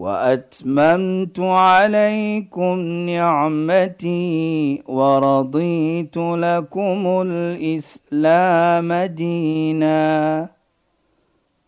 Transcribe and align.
وأتممت 0.00 1.40
عليكم 1.40 2.76
نعمتي 3.12 4.82
ورضيت 4.86 6.16
لكم 6.16 7.22
الإسلام 7.26 8.92
دينا. 8.92 10.48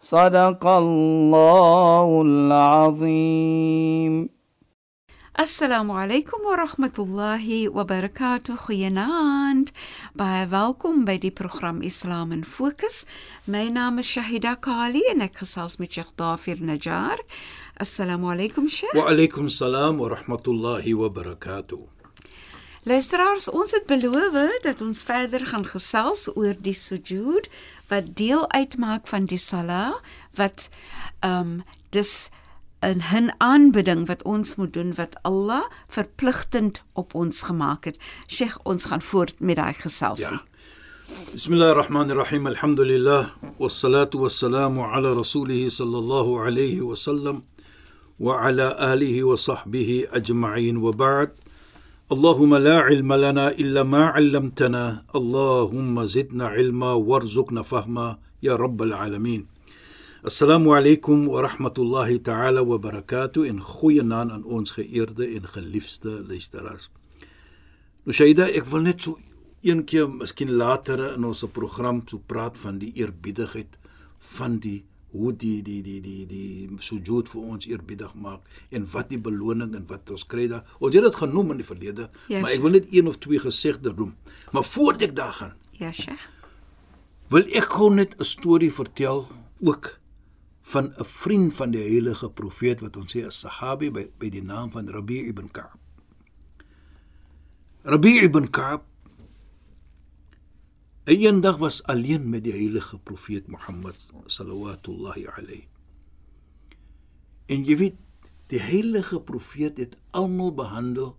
صدق 0.00 0.66
الله 0.66 2.22
العظيم. 2.22 4.28
السلام 5.40 5.90
عليكم 5.90 6.38
ورحمة 6.46 6.92
الله 6.98 7.68
وبركاته. 7.68 8.56
خيناند 8.56 9.70
باي 10.16 10.48
والكم 10.52 11.04
باي 11.04 11.18
دي 11.18 11.34
بروخرام 11.40 11.82
إسلام 11.82 12.42
فوكس 12.42 13.06
ماي 13.48 13.70
نام 13.70 13.98
الشهيدة 13.98 14.54
كالي 14.54 15.02
انك 15.12 15.36
خصاص 15.36 15.80
متشيخ 15.80 16.10
ضافر 16.18 16.58
نجار 16.62 17.20
Assalamu 17.82 18.30
alaykum 18.30 18.68
Sheikh. 18.68 18.94
Wa 18.94 19.10
alaykum 19.10 19.50
salaam 19.50 19.98
wa 19.98 20.08
rahmatullahi 20.14 20.94
wa 20.94 21.08
barakatuh. 21.08 21.80
Luisteraars, 22.86 23.48
ons 23.50 23.72
het 23.74 23.88
beloof 23.90 24.36
dat 24.62 24.82
ons 24.82 25.02
verder 25.02 25.42
gaan 25.50 25.66
gesels 25.66 26.28
oor 26.36 26.54
die 26.68 26.76
sujud 26.78 27.48
wat 27.90 28.12
deel 28.20 28.46
uitmaak 28.54 29.10
van 29.10 29.26
die 29.26 29.38
salah 29.38 29.98
wat 30.38 30.68
ehm 31.26 31.40
um, 31.40 31.64
dis 31.90 32.30
'n 32.82 33.02
'n 33.02 33.34
aanbidding 33.38 34.06
wat 34.06 34.22
ons 34.22 34.54
moet 34.54 34.72
doen 34.72 34.94
wat 34.94 35.18
Allah 35.22 35.64
verpligtend 35.88 36.82
op 36.92 37.14
ons 37.14 37.42
gemaak 37.42 37.84
het. 37.84 37.98
Sheikh, 38.26 38.58
ons 38.62 38.84
gaan 38.84 39.02
voort 39.02 39.34
met 39.40 39.56
daai 39.56 39.74
geselsie. 39.74 40.38
Ja. 40.38 40.42
Bismillahir 41.32 41.76
Rahmanir 41.76 42.16
Rahim. 42.16 42.46
Alhamdulillah 42.46 43.30
wassalatu 43.58 44.18
wassalamu 44.18 44.82
ala 44.82 45.14
rasulih 45.14 45.70
sallallahu 45.70 46.38
alayhi 46.46 46.80
wa 46.80 46.94
sallam 46.94 47.36
wa 47.36 47.40
ala 47.40 47.51
alihi 48.21 49.23
wa 49.23 49.35
sahbihi 49.35 50.07
ajma'in 50.11 50.77
wa 50.77 50.91
ba'd. 50.91 51.31
اللهم 52.07 52.55
لا 52.55 52.79
علم 52.87 53.13
لنا 53.13 53.51
إلا 53.59 53.83
ما 53.83 54.05
علمتنا 54.15 55.03
اللهم 55.15 56.05
زدنا 56.05 56.47
علما 56.47 56.93
وارزقنا 56.93 57.61
فهما 57.61 58.17
يا 58.43 58.55
رب 58.55 58.81
العالمين 58.81 59.47
Assalamu 60.23 60.73
alaykum 60.73 61.27
wa 61.27 61.41
rahmatullahi 61.41 62.23
ta'ala 62.23 62.63
wa 62.63 62.77
barakatuh 62.79 63.47
en 63.47 63.59
goeienaand 63.59 64.31
aan 64.31 64.43
ons 64.43 64.71
geëerde 64.71 65.27
en 65.35 65.45
geliefde 65.45 66.23
luisteraars. 66.27 66.89
Nou 68.03 68.15
Shaida, 68.15 68.47
ek 68.49 68.65
wil 68.71 68.87
net 68.87 69.03
so 69.03 69.13
een 69.61 69.83
keer 69.85 70.09
miskien 70.09 70.55
later 70.57 71.13
in 71.13 71.23
ons 71.23 71.45
program 71.53 72.01
so 72.07 72.19
praat 72.19 72.57
van 72.59 72.79
die 72.81 72.91
eerbiedigheid 72.97 73.77
van 74.33 74.57
die 74.63 74.85
hoe 75.12 75.32
die 75.36 75.62
die 75.62 75.82
die 75.82 76.00
die 76.00 76.26
die 76.26 76.68
sujud 76.80 77.28
vir 77.28 77.42
ons 77.42 77.66
eerbiedig 77.66 78.14
maak 78.14 78.40
en 78.70 78.86
wat 78.92 79.08
die 79.10 79.18
beloning 79.20 79.74
en 79.76 79.86
wat 79.86 80.10
ons 80.10 80.26
kry 80.26 80.46
daar. 80.48 80.64
Ons 80.80 80.94
het 80.94 81.04
dit 81.04 81.14
genoem 81.14 81.50
in 81.50 81.56
die 81.62 81.66
verlede, 81.68 82.10
Ja, 82.28 82.40
maar 82.40 82.50
ek 82.50 82.60
wil 82.64 82.70
net 82.70 82.88
een 82.92 83.06
of 83.08 83.18
twee 83.18 83.38
gesegde 83.38 83.92
noem. 83.96 84.14
Maar 84.52 84.64
voordat 84.64 85.02
ek 85.08 85.16
daar 85.16 85.32
gaan, 85.32 85.52
Ja, 85.72 85.92
Sheikh. 85.92 86.28
wil 87.28 87.44
ek 87.52 87.64
gou 87.72 87.90
net 87.94 88.14
'n 88.20 88.24
storie 88.24 88.72
vertel 88.72 89.28
ook 89.60 89.98
van 90.60 90.92
'n 90.98 91.04
vriend 91.04 91.54
van 91.54 91.70
die 91.70 91.80
heilige 91.82 92.30
profeet 92.30 92.80
wat 92.80 92.96
ons 92.96 93.12
sê 93.16 93.24
'n 93.24 93.30
sahabi 93.30 93.90
by 93.90 94.08
by 94.18 94.28
die 94.30 94.42
naam 94.42 94.70
van 94.70 94.88
Rabi' 94.88 95.28
ibn 95.28 95.48
Ka'b. 95.50 95.76
Rabi' 97.84 98.20
ibn 98.24 98.50
Ka'b 98.50 98.82
hy 101.08 101.16
eendag 101.26 101.58
was 101.58 101.82
alleen 101.90 102.28
met 102.30 102.44
die 102.46 102.54
heilige 102.54 102.98
profeet 102.98 103.48
Mohammed 103.50 103.98
sallallahu 104.30 105.26
alayhi. 105.34 105.66
En 107.50 107.64
jy 107.66 107.76
weet, 107.76 107.98
die 108.52 108.60
heilige 108.62 109.18
profeet 109.20 109.80
het 109.80 109.96
almal 110.14 110.52
behandel 110.54 111.16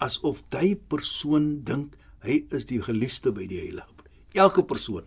asof 0.00 0.44
hy 0.54 0.76
persoon 0.88 1.58
dink 1.66 1.96
hy 2.24 2.44
is 2.54 2.66
die 2.70 2.80
geliefde 2.82 3.32
by 3.34 3.46
die 3.50 3.60
heilige. 3.60 3.90
Elke 4.38 4.62
persoon. 4.62 5.04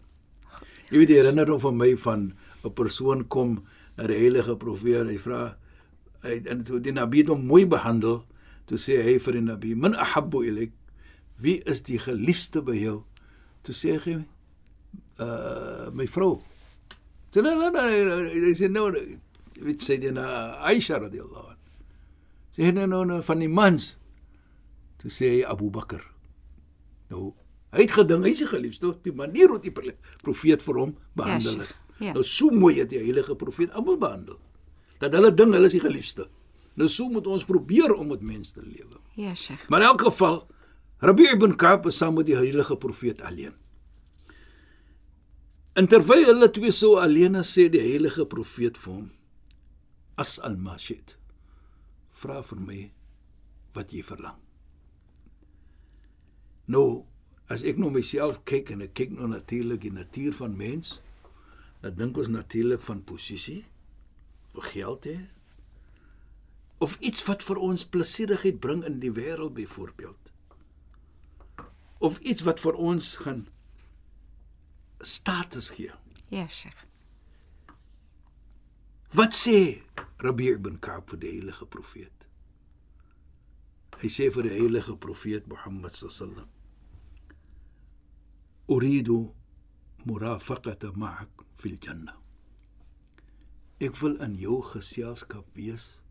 Jy 0.91 1.01
weet, 1.01 1.13
herinner 1.15 1.49
hom 1.49 1.61
van 1.63 1.77
my 1.77 1.95
van 1.95 2.33
'n 2.63 2.73
persoon 2.75 3.27
kom 3.27 3.63
na 3.97 4.07
die 4.07 4.17
heilige 4.17 4.55
profeet, 4.55 5.07
hy 5.07 5.17
vra 5.17 5.57
hy 6.23 6.41
en 6.45 6.63
toe 6.63 6.79
die 6.79 6.93
nabi 6.93 7.23
hom 7.25 7.45
mooi 7.47 7.65
behandel, 7.65 8.25
toe 8.65 8.77
sê 8.77 9.01
hy 9.01 9.17
vir 9.17 9.33
die 9.33 9.41
nabi, 9.41 9.75
"Min 9.75 9.95
ahabbu 9.95 10.43
ilayk?" 10.45 10.71
Wie 11.41 11.61
is 11.65 11.81
die 11.81 11.97
geliefde 11.97 12.61
by 12.61 12.75
jou? 12.77 13.03
Toe 13.63 13.75
sê 13.75 13.97
hy, 13.99 14.15
"Uh 15.19 15.91
my 15.93 16.07
vrou." 16.07 16.41
Toe 17.31 17.41
nee 17.41 17.55
nee 17.55 17.71
nee, 17.71 18.45
hy 18.47 18.53
sê 18.57 18.69
nou, 18.69 18.91
weet 19.61 19.81
sê 19.81 19.99
dit 19.99 20.13
na 20.13 20.57
Aisha 20.67 20.99
radhiyallahu 20.99 21.47
anha. 21.53 21.57
Sê 22.51 22.63
hy 22.67 22.71
nou 22.71 23.05
nou 23.05 23.21
van 23.21 23.39
die 23.39 23.49
mans. 23.49 23.95
Toe 24.97 25.11
sê 25.11 25.29
hy 25.37 25.43
Abu 25.47 25.69
Bakr. 25.69 26.01
Nou, 27.09 27.33
hy 27.71 27.85
het 27.85 27.91
gedink 27.95 28.25
hy's 28.25 28.41
die 28.43 28.49
geliefde, 28.49 28.95
die 29.03 29.15
manier 29.15 29.49
hoe 29.49 29.59
die 29.59 29.73
profeet 30.21 30.63
vir 30.63 30.75
hom 30.75 30.97
behandel 31.15 31.63
het. 31.63 31.71
Sheikh. 31.71 31.77
Ja. 32.01 32.13
Nou 32.17 32.23
so 32.25 32.49
mooi 32.49 32.79
het 32.79 32.89
die 32.89 32.99
heilige 32.99 33.35
profeet 33.37 33.71
almal 33.77 33.99
behandel. 34.01 34.39
Dat 35.01 35.13
hulle 35.13 35.31
ding 35.33 35.53
hulle 35.53 35.69
is 35.69 35.75
die 35.77 35.83
geliefde. 35.83 36.27
Nou 36.79 36.87
so 36.89 37.09
moet 37.13 37.27
ons 37.27 37.45
probeer 37.45 37.93
om 37.93 38.09
met 38.09 38.23
mense 38.25 38.55
te 38.55 38.63
lewe. 38.65 38.99
Ja, 39.19 39.35
Sheikh. 39.35 39.67
Maar 39.69 39.85
in 39.85 39.87
elk 39.91 40.01
geval, 40.09 40.41
Rabi 41.01 41.25
ibn 41.33 41.55
Ka'b 41.57 41.87
is 41.89 41.97
saam 41.97 42.19
met 42.19 42.27
die 42.29 42.37
heilige 42.37 42.75
profeet 42.77 43.23
alleen. 43.25 43.55
En 45.73 45.87
terwyl 45.89 46.27
hulle 46.29 46.49
twee 46.53 46.69
so 46.77 46.99
alleen 47.01 47.39
is, 47.39 47.49
sê 47.55 47.65
die 47.73 47.81
heilige 47.81 48.27
profeet 48.29 48.77
vir 48.77 48.93
hom: 48.93 49.07
"As 50.21 50.37
al-mashid, 50.45 51.15
vra 52.21 52.43
vir 52.45 52.59
my 52.67 52.79
wat 53.73 53.95
jy 53.95 54.03
verlang." 54.05 54.37
Nou, 56.69 57.05
as 57.49 57.63
ek 57.65 57.81
nou 57.81 57.89
myself 57.89 58.43
kyk 58.45 58.69
en 58.75 58.85
ek 58.85 58.93
kyk 58.93 59.17
nou 59.17 59.31
natuurlik 59.31 59.81
die 59.81 59.95
natuur 59.95 60.37
van 60.37 60.53
mens, 60.57 60.99
dan 61.81 61.97
dink 61.97 62.17
ons 62.17 62.29
natuurlik 62.29 62.81
van 62.85 63.01
posisie, 63.01 63.63
of 64.53 64.69
geld 64.69 65.09
hê, 65.09 65.17
of 66.77 66.93
iets 67.01 67.25
wat 67.25 67.41
vir 67.41 67.57
ons 67.57 67.89
plesierigheid 67.89 68.59
bring 68.61 68.85
in 68.85 68.99
die 69.01 69.11
wêreld 69.11 69.57
byvoorbeeld. 69.57 70.20
Of 72.01 72.17
iets 72.25 72.41
wat 72.47 72.61
vir 72.63 72.77
ons 72.81 73.15
gaan 73.21 73.43
status 75.01 75.69
gee. 75.75 75.91
Ja, 76.33 76.47
Sheikh. 76.47 76.87
Wat 79.11 79.35
sê 79.35 79.83
Rabbi 80.23 80.47
ibn 80.55 80.79
Ka'b 80.79 81.09
vir 81.11 81.19
die 81.21 81.33
heilige 81.35 81.67
profeet? 81.67 82.27
Hy 84.01 84.09
sê 84.09 84.29
vir 84.33 84.47
die 84.47 84.55
heilige 84.55 84.95
profeet 84.97 85.49
Mohammed 85.51 85.99
sallam: 85.99 86.47
"Uridu 88.71 89.19
murafaqata 90.07 90.93
ma'ak 90.95 91.45
fil 91.59 91.77
jannah." 91.77 92.17
Ek 93.81 93.95
wil 94.01 94.15
in 94.21 94.35
jou 94.37 94.61
geselskap 94.71 95.45
wees 95.57 96.01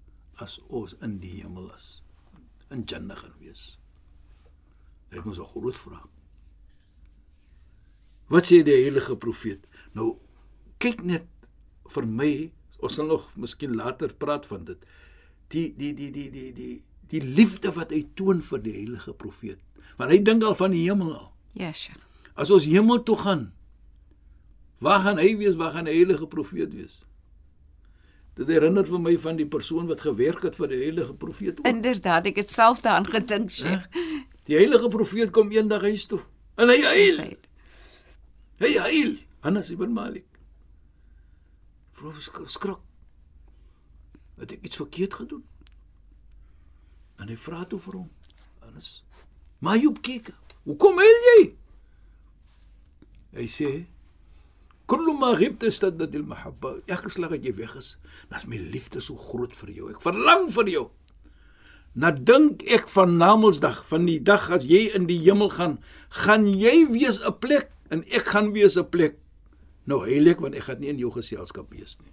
as 0.42 0.58
ons 0.68 0.96
in 1.06 1.18
die 1.22 1.40
hemel 1.40 1.70
is. 1.74 2.02
In 2.70 2.84
Jannah 2.84 3.16
gaan 3.16 3.36
wees. 3.38 3.79
Dit 5.10 5.24
moet 5.24 5.39
'n 5.39 5.45
groot 5.45 5.77
vraag. 5.77 6.09
Wat 8.28 8.47
sê 8.47 8.62
die 8.62 8.83
heilige 8.83 9.16
profeet? 9.16 9.66
Nou 9.92 10.16
kyk 10.78 11.03
net 11.03 11.27
vir 11.91 12.07
my, 12.07 12.53
ons 12.78 12.95
sal 12.95 13.07
nog 13.07 13.27
miskien 13.34 13.74
later 13.74 14.15
praat 14.15 14.47
van 14.47 14.65
dit. 14.65 14.78
Die 15.48 15.74
die 15.77 15.95
die 15.95 16.10
die 16.10 16.30
die 16.30 16.53
die 16.53 16.83
die 17.10 17.22
liefde 17.22 17.72
wat 17.74 17.91
hy 17.91 18.04
toon 18.15 18.42
vir 18.42 18.62
die 18.62 18.72
heilige 18.72 19.12
profeet. 19.12 19.59
Want 19.98 20.15
hy 20.15 20.21
dink 20.22 20.47
al 20.47 20.54
van 20.54 20.71
die 20.71 20.84
hemel 20.86 21.15
al. 21.16 21.33
Ja, 21.59 21.72
Sheikh. 21.72 21.98
As 22.39 22.51
ons 22.54 22.65
hemel 22.71 23.03
toe 23.03 23.16
gaan, 23.16 23.53
waar 24.78 25.01
gaan 25.01 25.18
hy 25.18 25.34
wees? 25.36 25.59
Waar 25.59 25.72
gaan 25.72 25.91
die 25.91 25.97
heilige 25.98 26.27
profeet 26.30 26.74
wees? 26.74 27.01
Dit 28.39 28.48
herinner 28.48 28.86
vir 28.86 29.03
my 29.03 29.16
van 29.18 29.36
die 29.36 29.48
persoon 29.51 29.91
wat 29.91 30.01
gewerk 30.06 30.47
het 30.47 30.56
vir 30.56 30.71
die 30.71 30.78
heilige 30.84 31.15
profeet. 31.18 31.59
Inderdaad, 31.68 32.30
ek 32.30 32.39
het 32.45 32.54
self 32.54 32.80
daaraan 32.86 33.10
gedink, 33.10 33.51
Sheikh. 33.51 33.91
Die 34.50 34.58
heilige 34.58 34.88
profeet 34.91 35.30
kom 35.34 35.52
eendag 35.54 35.84
huis 35.86 36.08
toe 36.10 36.18
en 36.60 36.68
hy 36.72 36.80
huil. 36.82 37.20
Hy 38.60 38.70
huil. 38.84 39.12
Anas 39.47 39.70
ibn 39.72 39.92
Malik. 39.97 40.26
Vrou 41.97 42.10
sk- 42.20 42.48
skrik. 42.50 42.82
Het 44.41 44.56
ek 44.58 44.66
iets 44.68 44.80
verkeerd 44.80 45.14
gedoen? 45.22 45.44
En 47.20 47.28
hy 47.30 47.36
vra 47.41 47.62
toe 47.68 47.78
vir 47.80 48.00
hom. 48.00 48.10
Anas. 48.66 48.91
Maar 49.60 49.78
Job 49.80 50.02
kyk. 50.04 50.32
Hoekom 50.66 50.98
huil 51.00 51.24
jy? 51.30 51.41
Hy 53.38 53.46
sê 53.48 53.70
Kullu 54.91 55.12
ma 55.14 55.30
ghibta 55.38 55.68
istaddat 55.70 56.14
al-mahabba. 56.18 56.72
Elke 56.91 57.12
slag 57.14 57.30
wat 57.30 57.44
jy 57.46 57.53
weg 57.54 57.76
is, 57.78 57.92
dan 58.28 58.41
is 58.41 58.46
my 58.50 58.58
liefde 58.58 58.98
so 59.00 59.14
groot 59.14 59.54
vir 59.60 59.70
jou. 59.76 59.91
Ek 59.92 60.00
verlang 60.03 60.48
vir 60.50 60.70
jou. 60.72 60.86
Nou 61.98 62.13
dink 62.15 62.63
ek 62.71 62.87
van 62.92 63.16
Namedsdag, 63.19 63.83
van 63.89 64.07
die 64.07 64.21
dag 64.22 64.47
as 64.54 64.66
jy 64.66 64.84
in 64.95 65.09
die 65.09 65.19
hemel 65.25 65.51
gaan, 65.51 65.81
gaan 66.22 66.47
jy 66.47 66.87
wees 66.92 67.19
'n 67.19 67.39
plek 67.42 67.71
en 67.91 68.04
ek 68.15 68.31
gaan 68.31 68.53
wees 68.53 68.78
'n 68.78 68.89
plek. 68.89 69.19
Nou 69.84 70.07
heilig 70.07 70.39
want 70.39 70.54
ek 70.54 70.63
gaan 70.63 70.81
nie 70.81 70.89
in 70.89 70.98
jou 70.98 71.10
geselskap 71.10 71.71
wees 71.71 71.97
nie. 71.98 72.13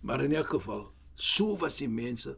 Maar 0.00 0.24
in 0.24 0.32
elk 0.32 0.50
geval, 0.50 0.92
so 1.14 1.56
was 1.56 1.78
die 1.78 1.88
mense 1.88 2.36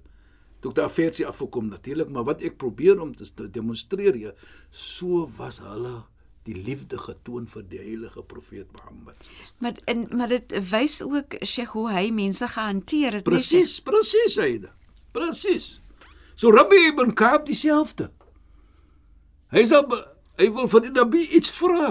toe 0.60 0.72
daar 0.72 0.90
versie 0.90 1.26
afgekom 1.26 1.68
natuurlik, 1.68 2.08
maar 2.08 2.24
wat 2.24 2.42
ek 2.42 2.56
probeer 2.56 3.00
om 3.00 3.14
te, 3.14 3.34
te 3.34 3.50
demonstreer 3.50 4.14
hier, 4.14 4.34
so 4.70 5.30
was 5.36 5.58
hulle 5.58 6.04
die 6.48 6.56
liefde 6.56 6.98
getoon 6.98 7.46
vir 7.46 7.64
die 7.68 7.78
heilige 7.78 8.22
profeet 8.22 8.72
Mohammed. 8.72 9.30
Maar 9.58 9.76
en 9.84 10.08
maar 10.16 10.28
dit 10.28 10.52
wys 10.70 11.02
ook 11.02 11.36
Sheikh 11.44 11.72
hoe 11.76 11.90
hy 11.90 12.10
mense 12.10 12.48
gehanteer 12.48 13.12
het. 13.12 13.24
Presies, 13.24 13.80
presies 13.80 14.38
Aida. 14.38 14.72
Presies. 15.12 15.80
So 16.34 16.50
Rabbi 16.54 16.88
ibn 16.88 17.12
Ka'b 17.12 17.44
dieselfde. 17.48 18.10
Hy 19.50 19.64
sê 19.66 19.80
hy 20.40 20.46
wil 20.54 20.68
van 20.72 20.86
die 20.86 20.92
Nabi 20.94 21.24
iets 21.36 21.50
vra. 21.52 21.90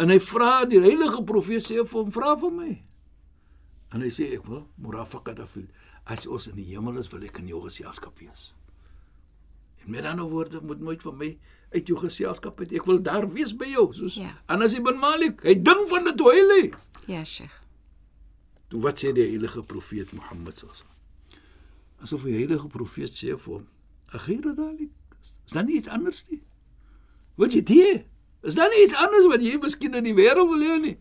En 0.00 0.08
hy 0.08 0.16
vra 0.22 0.62
die 0.64 0.80
heilige 0.80 1.20
profeet 1.28 1.66
sê 1.66 1.82
vir 1.82 1.98
hom 1.98 2.12
vra 2.14 2.32
vir 2.40 2.54
my. 2.54 2.70
En 3.92 4.00
hy 4.00 4.08
sê 4.14 4.30
ek 4.38 4.46
wil 4.48 4.62
murafaqa 4.80 5.34
dafil. 5.36 5.66
As 6.08 6.24
ons 6.26 6.48
in 6.50 6.56
die 6.58 6.70
hemel 6.72 6.96
is, 7.02 7.10
wil 7.12 7.26
ek 7.26 7.42
in 7.42 7.50
jou 7.52 7.60
geselskap 7.66 8.16
wees. 8.22 8.52
En 9.84 9.92
met 9.92 10.06
ander 10.08 10.26
woorde 10.30 10.62
moet 10.64 10.80
nooit 10.80 11.02
van 11.04 11.18
my 11.18 11.28
uit 11.74 11.90
jou 11.90 11.98
geselskap 12.00 12.60
uit. 12.62 12.72
Ek 12.78 12.86
wil 12.88 13.02
daar 13.04 13.26
wees 13.34 13.52
by 13.58 13.68
jou, 13.74 13.90
soos 13.96 14.16
Ja. 14.18 14.32
Anas 14.46 14.74
ibn 14.78 14.98
Malik. 15.02 15.42
Hy 15.44 15.54
ding 15.60 15.84
van 15.90 16.08
dit 16.08 16.20
hoe 16.20 16.32
hy 16.32 16.42
lê. 16.48 16.62
Ja, 17.10 17.24
Sheikh. 17.24 17.58
Toe 18.72 18.80
wat 18.80 19.02
sê 19.04 19.12
die 19.12 19.26
heilige 19.28 19.62
profeet 19.68 20.12
Mohammed 20.16 20.58
sallallahu 20.58 20.91
Asof 22.02 22.26
die 22.26 22.34
heilige 22.36 22.68
profeet 22.68 23.14
sê 23.14 23.36
vir 23.36 23.52
hom: 23.54 23.66
"Akhira 24.10 24.54
dalik." 24.58 24.90
Is 25.46 25.52
daar 25.52 25.64
nie 25.64 25.76
iets 25.76 25.88
anders 25.88 26.24
nie? 26.30 26.42
Wat 27.38 27.52
jy 27.52 27.62
dit? 27.62 28.04
Is 28.42 28.54
daar 28.58 28.68
nie 28.68 28.84
iets 28.84 28.94
anders 28.98 29.26
wat 29.30 29.42
jy 29.42 29.58
miskien 29.62 29.94
in 29.94 30.04
die 30.04 30.14
wêreld 30.14 30.50
wil 30.50 30.64
hê 30.66 30.78
nie? 30.82 30.96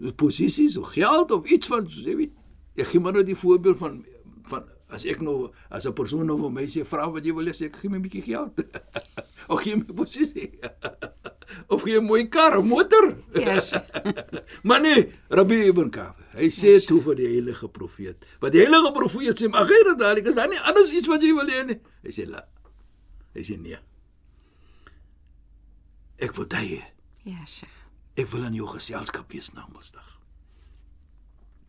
Dis 0.00 0.12
posisies 0.16 0.76
of 0.76 0.92
geld 0.92 1.30
of 1.30 1.48
iets 1.50 1.68
van 1.72 1.86
jy 1.88 2.16
weet. 2.16 2.32
Ek 2.76 2.90
gee 2.92 3.00
maar 3.00 3.16
nou 3.16 3.24
die 3.24 3.36
voorbeeld 3.36 3.78
van 3.80 4.04
van 4.46 4.64
as 4.88 5.04
ek 5.04 5.20
nou 5.20 5.50
as 5.70 5.86
'n 5.86 5.92
persoon 5.92 6.26
nou 6.26 6.36
vir 6.38 6.50
my 6.50 6.66
sê 6.66 6.84
vra 6.84 7.08
wat 7.10 7.24
jy 7.24 7.32
wil 7.34 7.46
hê, 7.46 7.54
sê 7.54 7.66
ek 7.66 7.76
gee 7.80 7.88
my 7.90 7.98
'n 7.98 8.02
bietjie 8.02 8.22
geld. 8.22 8.54
of 9.50 9.62
gee 9.62 9.76
my 9.76 9.84
posisie. 9.84 10.58
of 11.72 11.82
gee 11.82 11.98
'n 11.98 12.04
mooi 12.06 12.28
kar, 12.28 12.58
'n 12.58 12.66
motor. 12.66 13.16
Sheikh. 13.34 13.82
Maar 14.66 14.80
nee, 14.80 15.12
Rabbi 15.30 15.68
ibn 15.70 15.90
Ka'b. 15.90 16.16
Hy 16.34 16.48
sê 16.50 16.78
toe 16.84 17.00
vir 17.00 17.14
die 17.16 17.26
heilige 17.26 17.68
profeet. 17.68 18.26
Wat 18.40 18.52
die 18.52 18.60
heilige 18.62 18.92
profeet 18.92 19.38
sê, 19.40 19.48
"Maar 19.48 19.66
gere 19.66 19.96
dalik, 19.96 20.26
is 20.26 20.34
daar 20.34 20.48
nie 20.48 20.60
anders 20.60 20.92
iets 20.92 21.08
wat 21.08 21.22
jy 21.22 21.32
wil 21.34 21.48
hê 21.48 21.66
nie?" 21.66 21.80
Hy 22.02 22.10
sê, 22.10 22.26
"La." 22.28 22.46
Hy 23.34 23.42
sê, 23.42 23.58
"Nee." 23.58 23.78
Ek 26.18 26.34
wil 26.36 26.46
dit 26.46 26.58
hê. 26.58 26.82
Ja, 27.24 27.44
Sheikh. 27.44 27.84
Ek 28.16 28.28
wil 28.32 28.44
in 28.44 28.54
jou 28.54 28.66
geselskap 28.66 29.32
wees 29.32 29.52
na 29.52 29.66
Mondsdag. 29.72 30.20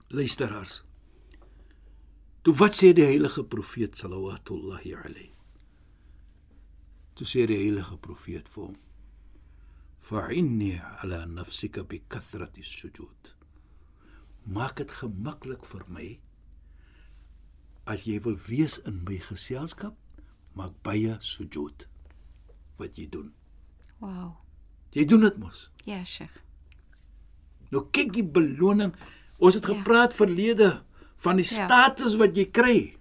Luisteraars. 0.10 0.87
Toe 2.48 2.56
wat 2.56 2.78
sê 2.80 2.94
die 2.96 3.04
heilige 3.04 3.44
profeet 3.44 3.98
sallallahu 4.00 4.94
alayhi? 5.04 5.34
Toe 7.20 7.26
sê 7.28 7.44
die 7.44 7.58
heilige 7.60 7.98
profeet 8.00 8.48
vir 8.48 8.64
hom: 8.70 8.78
"Fa'inni 10.00 10.80
ala 11.04 11.26
nafsika 11.26 11.84
bi 11.84 12.00
kathrati 12.08 12.64
sujud." 12.64 13.34
Maak 14.46 14.78
dit 14.78 14.92
gemaklik 14.92 15.66
vir 15.66 15.84
my 15.90 16.20
as 17.86 18.08
jy 18.08 18.22
wil 18.24 18.40
wees 18.48 18.80
in 18.88 19.04
my 19.04 19.18
geselskap, 19.18 19.98
maak 20.56 20.72
baie 20.84 21.18
sujud 21.20 21.88
wat 22.80 22.96
jy 22.96 23.10
doen. 23.12 23.34
Wow. 24.00 24.38
Jy 24.96 25.04
doen 25.06 25.20
dit 25.28 25.38
mos. 25.38 25.70
Ja, 25.84 26.00
Sheikh. 26.06 26.40
Nou 27.72 27.90
kyk 27.92 28.14
die 28.14 28.24
beloning. 28.24 28.96
Ons 29.40 29.56
het 29.56 29.66
Ja. 29.68 29.74
gepraat 29.76 30.14
verlede 30.14 30.87
van 31.18 31.40
die 31.42 31.46
Ja. 31.46 31.66
status 31.66 32.16
wat 32.16 32.36
jy 32.38 32.46
kry. 32.52 32.98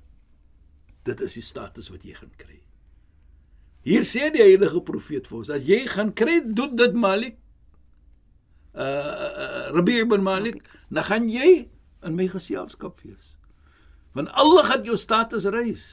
Dit 1.04 1.20
is 1.20 1.36
die 1.38 1.44
status 1.44 1.88
wat 1.92 2.02
jy 2.02 2.14
gaan 2.16 2.32
kry. 2.36 2.60
Hier 3.86 4.02
sê 4.02 4.30
die 4.34 4.42
heilige 4.42 4.80
profeet 4.82 5.28
vir 5.30 5.38
ons, 5.38 5.50
as 5.50 5.62
jy 5.62 5.84
gaan 5.86 6.12
kry 6.16 6.40
doen 6.42 6.74
dit 6.76 6.94
Malik 6.94 7.36
uh, 8.74 8.82
uh 8.82 9.68
Rabi 9.76 10.00
ibn 10.02 10.22
Malik, 10.22 10.58
dan 10.90 11.04
gaan 11.04 11.28
jy 11.30 11.68
in 12.02 12.16
my 12.16 12.26
geselskap 12.28 13.00
wees. 13.04 13.36
Want 14.16 14.32
Allah 14.32 14.64
gaan 14.64 14.84
jou 14.84 14.96
status 14.96 15.44
reis. 15.52 15.86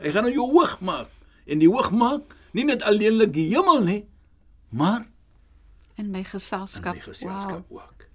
Hy 0.00 0.10
gaan 0.14 0.30
jou 0.32 0.46
hoog 0.50 0.78
maak 0.80 1.10
en 1.46 1.60
die 1.60 1.68
hoog 1.68 1.90
maak 1.92 2.34
nie 2.56 2.64
net 2.64 2.82
alleenlik 2.86 3.32
die 3.34 3.48
hemel 3.52 3.82
nie, 3.84 4.02
maar 4.70 5.04
In 5.94 6.10
my 6.10 6.24
in 6.24 6.24
geselskap. 6.26 6.94
my 6.94 7.00
geselskap 7.04 7.68
wow. 7.68 7.82
ook. 7.82 8.06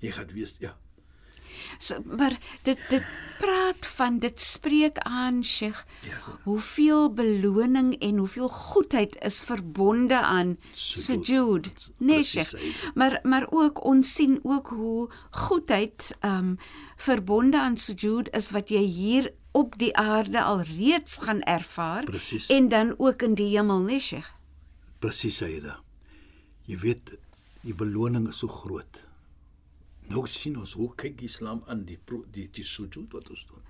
Jy 0.00 0.12
gaan 0.16 0.30
wees 0.32 0.56
ja. 0.60 0.76
So, 1.78 2.02
maar 2.04 2.38
dit 2.62 2.78
dit 2.88 3.04
praat 3.38 3.86
van 3.86 4.18
dit 4.18 4.40
spreek 4.40 4.98
aan 4.98 5.44
Sheikh 5.44 5.84
Ja, 6.02 6.18
hoeveel 6.42 7.12
beloning 7.12 7.98
en 8.00 8.16
hoeveel 8.16 8.48
goedheid 8.48 9.16
is 9.24 9.42
verbonde 9.44 10.20
aan 10.20 10.58
Sujud. 10.72 11.90
Nee 11.96 12.24
Sheikh. 12.24 12.54
Maar 12.94 13.18
maar 13.22 13.46
ook 13.50 13.84
ons 13.84 14.12
sien 14.14 14.40
ook 14.42 14.66
hoe 14.68 15.10
goedheid 15.30 16.16
um 16.24 16.56
verbonde 16.96 17.60
aan 17.60 17.76
sujud 17.76 18.28
is 18.36 18.50
wat 18.50 18.68
jy 18.68 18.82
hier 18.84 19.32
op 19.52 19.78
die 19.78 19.96
aarde 19.96 20.42
al 20.42 20.60
reeds 20.60 21.18
gaan 21.18 21.40
ervaar 21.40 22.04
Presies. 22.04 22.46
en 22.46 22.68
dan 22.68 22.94
ook 22.98 23.22
in 23.22 23.34
die 23.34 23.56
hemel, 23.56 23.80
nee 23.80 24.00
Sheikh. 24.00 24.28
Presies 24.98 25.36
Saida. 25.36 25.78
Jy 26.64 26.78
weet 26.78 27.16
die 27.60 27.74
beloning 27.74 28.28
is 28.28 28.38
so 28.38 28.48
groot. 28.48 29.02
Nou 30.12 30.26
sien 30.30 30.56
ons 30.60 30.72
hoe 30.78 30.90
kyk 30.94 31.20
Islam 31.26 31.62
aan 31.66 31.84
die 31.88 31.98
pro- 31.98 32.24
die 32.30 32.46
die 32.50 32.64
sujud 32.64 33.12
wat 33.12 33.30
ons 33.30 33.46
doen. 33.50 33.62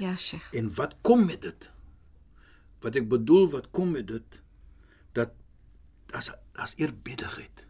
Ja 0.00 0.16
Sheikh. 0.16 0.52
En 0.56 0.70
wat 0.74 0.96
kom 1.02 1.26
met 1.26 1.42
dit? 1.42 1.70
Wat 2.80 2.96
ek 2.96 3.08
bedoel 3.08 3.50
wat 3.52 3.70
kom 3.70 3.90
met 3.92 4.06
dit 4.08 4.40
dat 5.12 5.34
as 6.12 6.30
as 6.54 6.74
eerbiedigheid. 6.76 7.66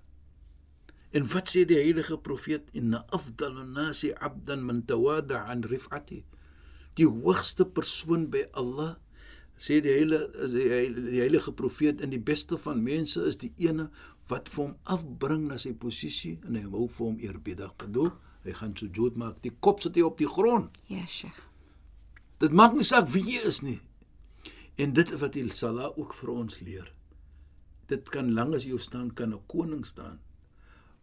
En 1.13 1.27
wat 1.33 1.51
sê 1.53 1.65
die 1.69 1.77
heilige 1.77 2.17
profeet 2.19 2.71
inna 2.73 3.03
afdalun 3.13 3.73
nasi 3.77 4.13
'abdan 4.13 4.63
man 4.65 4.85
tawada 4.85 5.43
an 5.51 5.63
rif'ati. 5.65 6.23
Die 6.95 7.07
hoogste 7.09 7.67
persoon 7.67 8.31
by 8.31 8.47
Allah 8.53 8.97
sê 9.59 9.81
die 9.83 9.93
hele 9.93 10.19
die 11.11 11.21
heilige 11.21 11.53
profeet 11.53 12.01
in 12.01 12.11
die 12.11 12.21
beste 12.23 12.59
van 12.59 12.83
mense 12.83 13.23
is 13.27 13.37
die 13.37 13.53
ene 13.57 13.91
wat 14.29 14.49
vir 14.49 14.65
hom 14.65 14.75
afbring 14.85 15.49
na 15.49 15.59
sy 15.59 15.73
posisie 15.75 16.39
en 16.47 16.57
hy 16.57 16.63
hou 16.67 16.87
vir 16.89 17.07
hom 17.07 17.19
eerbiedig. 17.21 17.73
Bedoel, 17.79 18.13
hy 18.45 18.55
gaan 18.59 18.77
sujud 18.77 19.17
maak. 19.17 19.41
Die 19.43 19.55
kop 19.61 19.81
sit 19.83 19.97
hy 19.97 20.05
op 20.07 20.19
die 20.19 20.31
grond. 20.31 20.83
Ja 20.89 21.07
Sheikh. 21.07 21.41
Dit 22.43 22.55
maak 22.59 22.75
nie 22.75 22.87
saak 22.87 23.11
wie 23.15 23.23
jy 23.23 23.43
is 23.47 23.61
nie. 23.63 23.79
En 24.81 24.95
dit 24.97 25.11
wat 25.21 25.37
die 25.37 25.47
Salah 25.55 25.93
ook 25.99 26.15
vir 26.19 26.31
ons 26.35 26.61
leer. 26.61 26.89
Dit 27.91 28.11
kan 28.11 28.33
lank 28.35 28.57
as 28.57 28.67
jy 28.67 28.79
staan 28.79 29.11
kan 29.15 29.35
'n 29.35 29.47
koning 29.47 29.85
staan. 29.87 30.19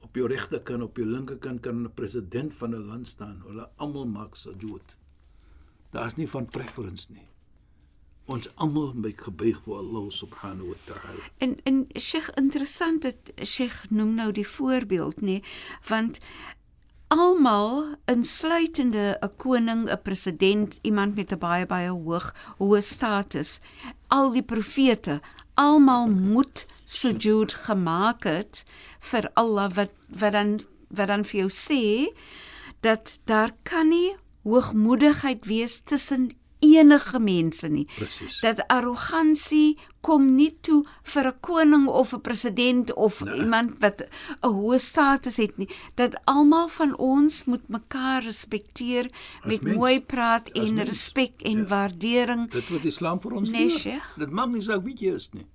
Op 0.01 0.15
jou 0.15 0.27
regterkant, 0.27 0.83
op 0.83 0.97
jou 0.97 1.05
linkerkant 1.05 1.61
kan 1.61 1.83
'n 1.83 1.93
president 1.93 2.53
van 2.53 2.75
'n 2.75 2.87
land 2.87 3.07
staan. 3.07 3.41
Hulle 3.47 3.69
almal 3.77 4.05
maak 4.05 4.35
sujud. 4.35 4.97
Daar's 5.91 6.15
nie 6.15 6.27
van 6.27 6.45
preference 6.45 7.11
nie. 7.11 7.27
Ons 8.29 8.49
almal 8.61 8.91
moet 8.93 9.17
gebuig 9.17 9.57
voor 9.65 9.77
Allah 9.81 10.05
subhanahu 10.13 10.67
wa 10.69 10.79
ta'ala. 10.85 11.23
En 11.37 11.57
en 11.63 11.87
Sheikh 11.97 12.29
interessant 12.37 13.01
dat 13.01 13.15
Sheikh 13.45 13.89
noem 13.89 14.13
nou 14.13 14.31
die 14.31 14.47
voorbeeld 14.47 15.21
nê 15.21 15.39
want 15.89 16.19
almal 17.09 17.95
insluitende 18.05 19.17
'n 19.21 19.35
koning, 19.37 19.89
'n 19.89 20.01
president, 20.03 20.79
iemand 20.81 21.15
met 21.15 21.31
'n 21.31 21.37
baie 21.37 21.65
baie 21.65 21.89
hoog 21.89 22.35
hoë 22.59 22.81
status, 22.81 23.59
al 24.07 24.31
die 24.31 24.43
profete, 24.43 25.21
almal 25.53 26.07
moet 26.07 26.65
sujud 26.83 27.53
gemaak 27.53 28.23
het 28.23 28.63
vir 28.99 29.31
Allah 29.33 29.73
wat 29.73 29.91
wat 30.07 30.31
dan 30.31 30.59
wat 30.87 31.07
dan 31.07 31.25
vir 31.25 31.39
jou 31.39 31.49
sê 31.49 32.13
dat 32.81 33.19
daar 33.25 33.51
kan 33.63 33.89
nie 33.89 34.15
hoogmoedigheid 34.43 35.45
wees 35.45 35.81
tussen 35.81 36.29
enige 36.59 37.19
mense 37.19 37.67
nie. 37.67 37.85
Presies. 37.95 38.39
Dat 38.41 38.67
arrogansie 38.67 39.77
kom 40.01 40.35
nie 40.35 40.57
toe 40.61 40.85
vir 41.03 41.27
'n 41.27 41.39
koning 41.41 41.87
of 41.87 42.13
'n 42.13 42.21
president 42.21 42.93
of 42.93 43.23
nee. 43.23 43.39
iemand 43.39 43.79
wat 43.79 44.01
'n 44.41 44.47
hoë 44.47 44.79
status 44.79 45.37
het 45.37 45.57
nie. 45.57 45.69
Dat 45.95 46.19
almal 46.25 46.67
van 46.67 46.97
ons 46.97 47.45
moet 47.45 47.67
mekaar 47.67 48.23
respekteer 48.23 49.09
met 49.45 49.61
mens. 49.61 49.77
mooi 49.77 50.01
praat 50.01 50.51
As 50.53 50.67
en 50.67 50.73
mens. 50.75 50.89
respek 50.89 51.41
en 51.41 51.57
Ja. 51.57 51.65
waardering. 51.67 52.51
Dit 52.51 52.69
wat 52.69 52.83
Islam 52.85 53.21
vir 53.21 53.31
ons 53.31 53.49
leer. 53.49 53.69
sje. 53.69 53.99
Dit 54.17 54.29
maak 54.31 54.49
nie 54.49 54.61
saak 54.61 54.83
wie 54.83 54.95
jy 54.97 55.13
is 55.15 55.29
nie. 55.33 55.45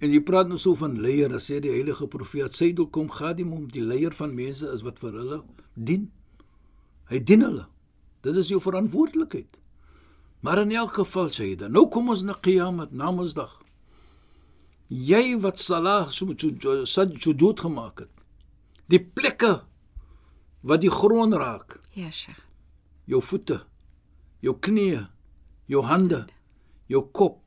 En 0.00 0.10
jy 0.10 0.20
praat 0.20 0.46
nou 0.48 0.58
so 0.58 0.74
van 0.74 1.00
leier, 1.00 1.28
dan 1.28 1.38
sê 1.40 1.58
die 1.60 1.70
heilige 1.70 2.06
profeet 2.06 2.54
Sayyidul 2.54 2.86
kom 2.90 3.08
Khadim 3.08 3.52
om 3.52 3.66
die 3.66 3.82
leier 3.82 4.12
van 4.14 4.34
mense 4.34 4.70
is 4.72 4.80
wat 4.82 4.98
vir 4.98 5.12
hulle 5.12 5.42
dien. 5.74 6.10
Hy 7.10 7.18
dien 7.24 7.40
hulle. 7.40 7.66
Dit 8.22 8.36
is 8.36 8.48
jou 8.48 8.60
verantwoordelikheid. 8.60 9.58
Maar 10.40 10.58
in 10.62 10.70
elk 10.72 10.94
geval 10.94 11.30
Shaida, 11.32 11.68
nou 11.68 11.88
kom 11.88 12.08
ons 12.08 12.22
na 12.22 12.34
Qiyamah, 12.34 12.90
na 12.90 13.10
Mondsdag. 13.10 13.56
Jy 14.88 15.36
wat 15.42 15.58
salah 15.58 16.08
so 16.10 16.26
met 16.26 16.40
sujud 16.40 17.60
gemaak 17.60 17.98
het. 18.04 18.10
Die 18.88 19.00
plekke 19.02 19.64
wat 20.62 20.80
die 20.80 20.90
grond 20.90 21.34
raak, 21.34 21.80
Ja, 21.94 22.10
Sheikh. 22.10 22.38
jou 23.04 23.20
voete, 23.22 23.64
jou 24.40 24.54
knieë, 24.58 25.08
jou 25.66 25.82
hande, 25.84 26.26
jou 26.86 27.02
kop. 27.12 27.42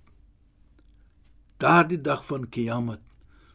Daardie 1.57 2.01
dag 2.01 2.25
van 2.25 2.49
Kiamat 2.49 3.01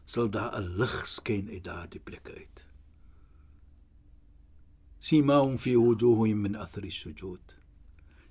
sal 0.06 0.28
daar 0.30 0.54
'n 0.60 0.76
lig 0.78 1.06
skyn 1.06 1.48
uit 1.50 1.64
daardie 1.64 2.00
plekke 2.00 2.32
uit. 2.34 2.64
Simahum 4.98 5.58
fi 5.58 5.76
wujuhihim 5.76 6.40
min 6.42 6.54
athari 6.56 6.90
sujud. 6.90 7.56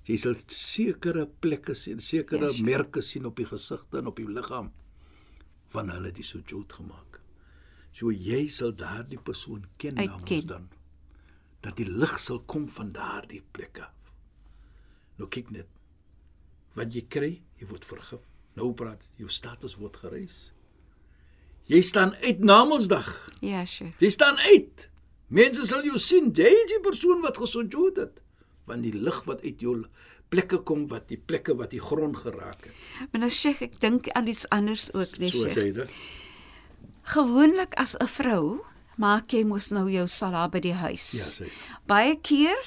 Jy 0.06 0.16
sal 0.22 0.36
sekere 0.46 1.26
plekke 1.26 1.74
sien, 1.74 2.00
sekere 2.00 2.46
Ja, 2.46 2.52
sure. 2.54 2.64
merke 2.68 3.02
sien 3.02 3.26
op 3.26 3.36
die 3.36 3.46
gesigte 3.46 3.98
en 3.98 4.06
op 4.06 4.16
die 4.16 4.28
liggaam 4.28 4.70
van 5.72 5.90
hulle 5.90 6.12
die 6.14 6.22
sujud 6.24 6.72
gemaak. 6.72 7.20
So 7.92 8.12
jy 8.12 8.46
sal 8.48 8.74
daardie 8.76 9.18
persoon 9.18 9.64
ken 9.78 9.94
namens 9.98 10.46
dan 10.46 10.68
dat 11.64 11.76
die 11.80 11.88
lig 11.88 12.18
sal 12.20 12.38
kom 12.46 12.68
van 12.70 12.92
daardie 12.92 13.42
plekke. 13.52 13.88
Nou 15.18 15.26
kyk 15.32 15.50
net. 15.50 15.66
Wat 16.76 16.92
jy 16.94 17.02
kry, 17.08 17.30
jy 17.58 17.66
word 17.66 17.84
vergif. 17.88 18.20
Nou 18.56 18.70
praat 18.76 19.02
jou 19.18 19.28
status 19.32 19.74
word 19.80 19.96
gereis. 19.96 20.52
Jy 21.66 21.80
staan 21.82 22.12
uit 22.22 22.38
namelsdag. 22.46 23.08
Ja, 23.42 23.64
Sheikh. 23.66 23.96
Jy 23.98 24.10
staan 24.14 24.38
uit. 24.38 24.88
Mense 25.28 25.66
sal 25.66 25.82
jou 25.88 25.98
sien. 25.98 26.30
Jy 26.36 26.52
is 26.62 26.70
die 26.76 26.80
persoon 26.84 27.24
wat 27.24 27.40
gesujud 27.42 27.96
het. 27.98 28.22
Want 28.66 28.82
die 28.82 28.94
lig 28.94 29.22
wat 29.24 29.42
uit 29.42 29.60
jou 29.60 29.84
plekke 30.28 30.58
kom 30.66 30.86
wat 30.90 31.08
die 31.08 31.18
plekke 31.18 31.54
wat 31.56 31.70
die 31.70 31.80
grond 31.80 32.16
geraak 32.16 32.64
het. 32.66 32.74
Maar 33.12 33.20
nou 33.26 33.30
Sheikh, 33.30 33.62
ek 33.62 33.80
dink 33.80 34.08
aan 34.18 34.26
iets 34.26 34.48
anders 34.54 34.88
ook, 34.94 35.18
nee 35.18 35.30
So 35.30 35.46
Sheikh. 35.46 35.56
sê 35.58 35.72
dit. 35.72 35.90
Gewoonlik 37.14 37.74
as 37.78 37.94
'n 38.00 38.06
vrou 38.06 38.60
maak 38.96 39.30
jy 39.32 39.44
mos 39.44 39.70
nou 39.70 39.86
jou 39.90 40.06
sala 40.08 40.48
by 40.48 40.60
die 40.60 40.74
huis. 40.74 41.12
Ja, 41.12 41.24
sê. 41.46 41.50
Baie 41.86 42.16
keer 42.16 42.58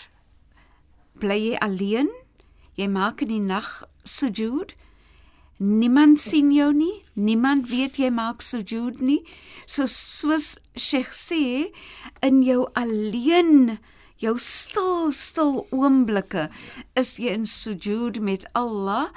bly 1.20 1.40
jy 1.52 1.58
alleen. 1.60 2.10
Jy 2.78 2.88
maak 2.88 3.22
in 3.22 3.28
die 3.28 3.40
nag 3.44 3.84
sujud. 4.04 4.74
Niemand 5.60 6.20
sien 6.20 6.54
jou 6.54 6.74
nie. 6.74 7.04
Niemand 7.14 7.68
weet 7.70 7.98
jy 7.98 8.10
maak 8.10 8.42
sujud 8.42 9.02
nie. 9.02 9.26
So 9.66 9.86
soos 9.86 10.56
Sheikh 10.76 11.12
sê, 11.12 11.74
in 12.22 12.42
jou 12.44 12.70
alleen 12.74 13.80
jou 14.20 14.36
stil 14.38 15.12
stil 15.16 15.66
oomblikke 15.72 16.50
is 17.00 17.16
jy 17.22 17.32
in 17.40 17.46
sujud 17.48 18.20
met 18.22 18.46
Allah 18.60 19.10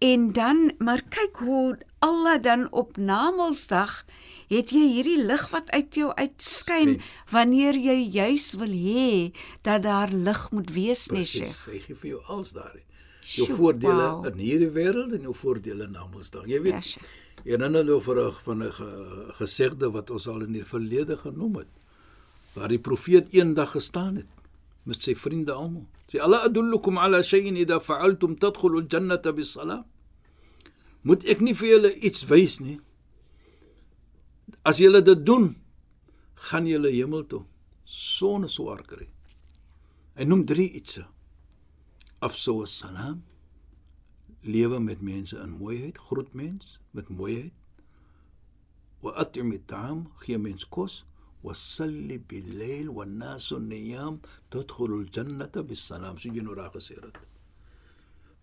en 0.00 0.32
dan 0.32 0.72
maar 0.78 1.02
kyk 1.12 1.36
hoe 1.44 1.76
Allah 2.00 2.38
dan 2.42 2.66
op 2.72 2.96
Namedsdag 2.96 4.04
het 4.48 4.70
jy 4.70 4.84
hierdie 4.94 5.18
lig 5.26 5.44
wat 5.50 5.70
uit 5.74 5.94
jou 5.98 6.12
uitskyn 6.14 6.96
Skyn. 6.96 7.02
wanneer 7.32 7.74
jy 7.74 7.96
juis 8.14 8.54
wil 8.60 8.70
hê 8.72 9.32
dat 9.66 9.82
daar 9.82 10.12
lig 10.12 10.50
moet 10.52 10.70
wees, 10.70 11.08
nee 11.10 11.24
Sheikh. 11.24 11.66
Hy 11.66 11.78
gee 11.82 11.94
vir 11.94 12.10
jou 12.10 12.20
alles 12.30 12.52
daar. 12.54 12.76
Jou 13.26 13.46
Sjoe, 13.48 13.56
voordele 13.56 13.96
wauw. 14.06 14.24
in 14.30 14.38
hierdie 14.38 14.70
wêreld 14.70 15.12
en 15.16 15.22
jou 15.26 15.34
voordele 15.34 15.88
namelsdag. 15.90 16.46
Jy 16.46 16.60
weet. 16.62 16.72
Ja, 16.72 16.80
Sheikh. 16.80 17.08
Herinner 17.44 17.84
nou 17.84 17.98
vir 18.00 18.16
'n 18.22 18.32
van 18.44 18.62
'n 18.62 18.72
ge- 18.72 19.32
gesegde 19.40 19.90
wat 19.90 20.10
ons 20.10 20.28
al 20.28 20.42
in 20.42 20.52
die 20.52 20.64
verlede 20.64 21.16
genoem 21.16 21.56
het. 21.56 21.72
Waar 22.54 22.68
die 22.68 22.78
profeet 22.78 23.32
eendag 23.34 23.70
gestaan 23.72 24.16
het 24.16 24.26
met 24.86 25.02
sy 25.02 25.14
vriende 25.18 25.52
almal. 25.52 25.86
Sê 26.10 26.22
alla 26.22 26.44
adullukum 26.46 26.98
ala 27.02 27.22
shay'in 27.22 27.58
idha 27.58 27.80
fa'altum 27.82 28.38
tadkhulu 28.42 28.84
al-jannata 28.84 29.34
bis-salam. 29.34 29.84
Moet 31.06 31.26
ek 31.32 31.42
nie 31.42 31.54
vir 31.58 31.72
julle 31.74 31.92
iets 32.06 32.26
wys 32.30 32.60
nie? 32.62 32.78
As 34.66 34.78
julle 34.82 35.02
dit 35.02 35.20
doen, 35.26 35.52
gaan 36.48 36.66
julle 36.70 36.90
hemel 36.94 37.26
toe 37.30 37.44
sonder 37.86 38.50
swaar 38.50 38.82
kry. 38.82 39.06
Hy 40.18 40.24
noem 40.26 40.44
drie 40.48 40.68
ietsie. 40.78 41.04
Afsou 42.24 42.64
salam, 42.66 43.22
lewe 44.42 44.80
met 44.80 45.02
mense 45.02 45.36
in 45.38 45.54
mooiheid, 45.60 45.98
groet 46.08 46.32
mens 46.34 46.78
met 46.96 47.08
mooiheid. 47.08 47.54
Wa 49.04 49.12
at'im 49.22 49.52
at'am, 49.54 50.06
gee 50.24 50.38
mens 50.38 50.66
kos. 50.66 51.04
Niyam 53.60 54.20
tadkhulu 54.50 55.00
al-jannata 55.02 55.62
bis-salam. 55.62 56.18
So 56.18 56.30
jy 56.30 56.42
nou 56.42 56.56
raak 56.58 56.74
gesê 56.74 56.98
het. 57.00 57.18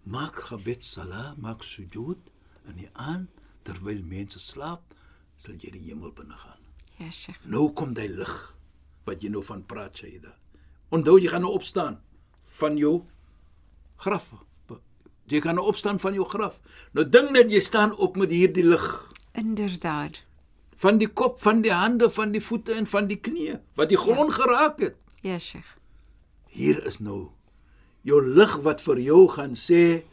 Maak 0.05 0.35
gebed 0.49 0.83
salat, 0.83 1.37
maak 1.37 1.63
sujud 1.63 2.19
in 2.67 2.79
die 2.79 2.89
aand 2.93 3.29
terwyl 3.63 4.01
mense 4.03 4.39
slaap, 4.39 4.95
sal 5.39 5.55
jy 5.55 5.71
die 5.75 5.85
hemel 5.89 6.11
binne 6.15 6.35
gaan. 6.35 6.59
Ja, 6.99 7.09
Sheikh. 7.11 7.39
Nou 7.47 7.69
kom 7.75 7.93
daai 7.95 8.09
lig 8.11 8.33
wat 9.07 9.23
jy 9.23 9.31
nou 9.31 9.43
van 9.43 9.63
praat, 9.67 9.95
Shaida. 9.99 10.35
Onthou 10.93 11.17
jy 11.19 11.31
gaan 11.31 11.43
nou 11.47 11.53
opstaan 11.55 11.99
van 12.59 12.77
jou 12.77 13.05
graf. 14.03 14.29
Jy 15.31 15.39
gaan 15.41 15.55
nou 15.55 15.65
opstaan 15.71 15.99
van 16.03 16.15
jou 16.15 16.27
graf. 16.27 16.59
Nou 16.91 17.07
dink 17.07 17.31
net 17.31 17.51
jy 17.51 17.63
staan 17.63 17.95
op 17.95 18.19
met 18.19 18.31
hierdie 18.31 18.65
lig 18.67 18.87
Inderdaad. 19.33 20.21
Van 20.75 20.97
die 20.97 21.07
kop, 21.07 21.39
van 21.39 21.61
die 21.61 21.73
hande, 21.73 22.09
van 22.09 22.31
die 22.31 22.41
voete 22.41 22.73
en 22.73 22.87
van 22.89 23.07
die 23.07 23.19
knieë 23.19 23.59
wat 23.75 23.89
die 23.89 23.97
grond 23.97 24.33
geraak 24.33 24.79
het. 24.79 24.97
Ja, 25.21 25.39
Sheikh. 25.39 25.77
Hier 26.47 26.85
is 26.85 26.99
nou 26.99 27.31
jou 28.03 28.19
lig 28.21 28.57
wat 28.65 28.81
vir 28.83 28.99
jou 28.99 29.27
gaan 29.31 29.55
sê 29.55 30.03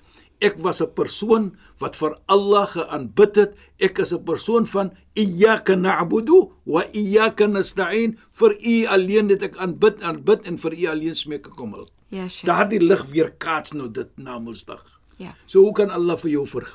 ek 0.41 0.57
was 0.65 0.81
'n 0.81 0.95
persoon 0.95 1.57
wat 1.81 1.97
vir 1.97 2.17
Allah 2.29 2.67
geaanbid 2.67 3.37
het. 3.37 3.57
Ek 3.79 3.99
is 3.99 4.13
'n 4.13 4.25
persoon 4.25 4.67
van 4.67 4.93
iyyaka 5.15 5.75
na'budu 5.77 6.53
wa 6.65 6.85
iyyaka 6.93 7.47
nasta'in. 7.47 8.19
Vir 8.33 8.53
U 8.53 8.87
alleen 8.87 9.29
het 9.29 9.43
ek 9.43 9.57
aanbid, 9.57 10.03
aanbid 10.03 10.47
en 10.47 10.59
vir 10.59 10.73
U 10.73 10.87
alleen 10.87 11.15
smeek 11.15 11.47
ek 11.47 11.61
om 11.61 11.75
hulp. 11.75 11.91
Ja, 12.09 12.29
Sheikh. 12.29 12.47
Daardie 12.47 12.81
lig 12.81 13.05
weer 13.07 13.31
kaats 13.33 13.73
nou 13.73 13.91
dit 13.91 14.09
namelsdag. 14.17 15.01
Ja. 15.19 15.35
So 15.47 15.61
hoe 15.61 15.73
kan 15.73 15.91
Allah 15.91 16.17
vir 16.17 16.31
jou 16.31 16.47
ver, 16.47 16.67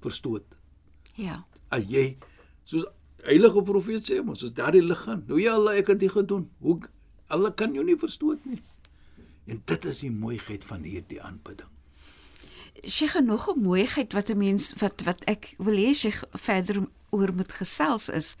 verstoot? 0.00 0.44
Ja. 1.14 1.44
As 1.70 1.82
jy 1.84 2.18
soos 2.64 2.84
heilige 3.30 3.62
profeet 3.62 4.06
sê 4.06 4.20
mos, 4.24 4.44
as 4.44 4.54
daardie 4.54 4.82
lig 4.82 5.02
gaan. 5.06 5.24
Nou 5.28 5.40
ja 5.40 5.56
Allah, 5.58 5.78
ek 5.80 5.92
het 5.94 6.00
dit 6.02 6.12
gedoen. 6.12 6.48
Hoe 6.58 6.78
Allah 7.30 7.54
kan 7.54 7.74
jou 7.74 7.84
nie 7.86 7.98
verstoot 7.98 8.44
nie. 8.44 8.60
En 9.50 9.62
dit 9.64 9.84
is 9.84 10.00
die 10.04 10.10
mooiheid 10.10 10.64
van 10.66 10.82
hierdie 10.86 11.20
aanbidding. 11.22 11.68
Sheikh, 12.86 13.20
nog 13.20 13.48
'n 13.48 13.60
mooiheid 13.62 14.12
wat 14.12 14.30
'n 14.30 14.38
mens 14.38 14.72
wat 14.78 15.02
wat 15.04 15.20
ek 15.24 15.54
wil 15.58 15.76
hê 15.76 15.94
Sheikh 15.94 16.22
verder 16.32 16.86
oor 17.10 17.32
moet 17.34 17.52
gesels 17.52 18.08
is 18.08 18.36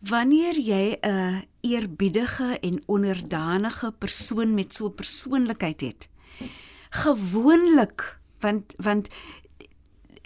wanneer 0.00 0.58
jy 0.58 0.98
'n 1.00 1.44
eerbiedige 1.60 2.58
en 2.60 2.82
onderdanige 2.86 3.92
persoon 3.98 4.54
met 4.54 4.74
so 4.74 4.86
'n 4.86 4.94
persoonlikheid 4.94 5.80
het. 5.80 6.08
Gewoonlik 6.90 8.18
want 8.40 8.74
want 8.76 9.08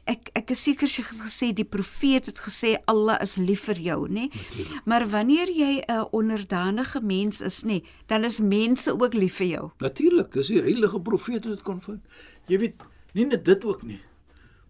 ek 0.06 0.30
ek 0.34 0.50
is 0.50 0.62
seker 0.64 0.88
sy 0.88 1.02
het 1.02 1.20
gesê 1.22 1.52
die 1.54 1.64
profeet 1.64 2.26
het 2.26 2.38
gesê 2.42 2.76
Allah 2.90 3.18
is 3.22 3.36
lief 3.36 3.64
vir 3.68 3.78
jou, 3.78 4.08
nê? 4.08 4.28
Maar 4.84 5.06
wanneer 5.08 5.48
jy 5.48 5.82
'n 5.88 6.06
onderdanige 6.12 7.00
mens 7.02 7.40
is, 7.40 7.62
nê, 7.64 7.82
dan 8.06 8.24
is 8.24 8.40
mense 8.40 8.90
ook 8.92 9.14
lief 9.14 9.36
vir 9.36 9.46
jou. 9.46 9.70
Natuurlik, 9.78 10.32
dis 10.32 10.46
die 10.48 10.60
heilige 10.62 11.00
profeet 11.00 11.44
wat 11.44 11.54
dit 11.56 11.62
kon 11.62 11.80
vind. 11.80 12.00
Jy 12.48 12.58
weet, 12.58 12.74
nie 13.14 13.24
net 13.26 13.44
dit 13.44 13.64
ook 13.64 13.82
nie. 13.82 14.00